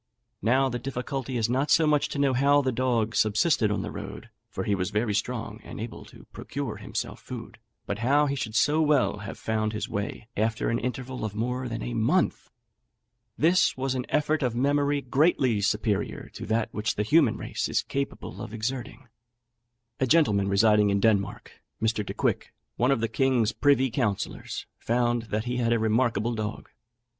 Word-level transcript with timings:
Now 0.41 0.67
the 0.67 0.79
difficulty 0.79 1.37
is 1.37 1.47
not 1.47 1.69
so 1.69 1.85
much 1.85 2.09
to 2.09 2.17
know 2.17 2.33
how 2.33 2.63
the 2.63 2.71
dog 2.71 3.13
subsisted 3.15 3.69
on 3.69 3.83
the 3.83 3.91
road 3.91 4.31
(for 4.49 4.63
he 4.63 4.73
was 4.73 4.89
very 4.89 5.13
strong, 5.13 5.59
and 5.63 5.79
able 5.79 6.05
to 6.05 6.25
procure 6.33 6.77
himself 6.77 7.19
food), 7.21 7.59
but 7.85 7.99
how 7.99 8.25
he 8.25 8.33
should 8.35 8.55
so 8.55 8.81
well 8.81 9.17
have 9.19 9.37
found 9.37 9.73
his 9.73 9.87
way 9.87 10.27
after 10.35 10.71
an 10.71 10.79
interval 10.79 11.23
of 11.23 11.35
more 11.35 11.69
than 11.69 11.83
a 11.83 11.93
month! 11.93 12.49
This 13.37 13.77
was 13.77 13.93
an 13.93 14.07
effort 14.09 14.41
of 14.41 14.55
memory 14.55 15.01
greatly 15.01 15.61
superior 15.61 16.29
to 16.33 16.47
that 16.47 16.69
which 16.73 16.95
the 16.95 17.03
human 17.03 17.37
race 17.37 17.69
is 17.69 17.83
capable 17.83 18.41
of 18.41 18.55
exerting." 18.55 19.07
A 19.99 20.07
gentleman 20.07 20.47
residing 20.47 20.89
in 20.89 20.99
Denmark, 20.99 21.61
Mr. 21.79 22.03
Decouick, 22.03 22.51
one 22.75 22.89
of 22.89 23.01
the 23.01 23.07
king's 23.07 23.51
privy 23.51 23.91
councillors, 23.91 24.65
found 24.79 25.27
that 25.29 25.43
he 25.45 25.57
had 25.57 25.71
a 25.71 25.77
remarkable 25.77 26.33
dog. 26.33 26.69